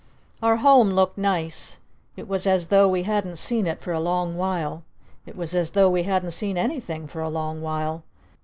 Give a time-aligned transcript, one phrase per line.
[0.41, 1.77] Our Home looked nice.
[2.17, 4.81] It was as though we hadn't seen it for a long while.
[5.27, 8.01] It was as though we hadn't seen anything for a long while!